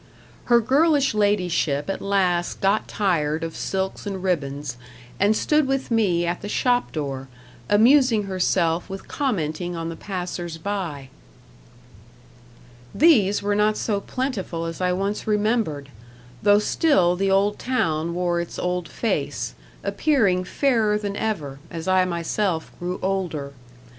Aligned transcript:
Her 0.45 0.59
girlish 0.59 1.13
ladyship 1.13 1.87
at 1.87 2.01
last 2.01 2.59
got 2.59 2.87
tired 2.87 3.43
of 3.43 3.55
silks 3.55 4.07
and 4.07 4.23
ribbons, 4.23 4.75
and 5.19 5.35
stood 5.37 5.67
with 5.67 5.91
me 5.91 6.25
at 6.25 6.41
the 6.41 6.49
shop 6.49 6.91
door, 6.91 7.27
amusing 7.69 8.23
herself 8.23 8.89
with 8.89 9.07
commenting 9.07 9.75
on 9.75 9.89
the 9.89 9.95
passers 9.95 10.57
by. 10.57 11.09
These 12.95 13.43
were 13.43 13.53
not 13.53 13.77
so 13.77 13.99
plentiful 14.01 14.65
as 14.65 14.81
I 14.81 14.91
once 14.91 15.27
remembered, 15.27 15.89
though 16.41 16.57
still 16.57 17.15
the 17.15 17.29
old 17.29 17.59
town 17.59 18.15
wore 18.15 18.41
its 18.41 18.57
old 18.57 18.87
face 18.87 19.53
appearing 19.83 20.43
fairer 20.45 20.97
than 20.97 21.15
ever, 21.15 21.59
as 21.69 21.87
I 21.87 22.05
myself 22.05 22.71
grew 22.79 22.97
older. 23.03 23.53